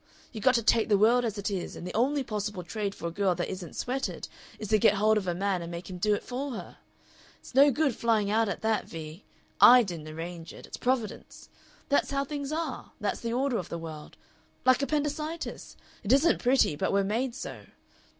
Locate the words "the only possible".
1.85-2.63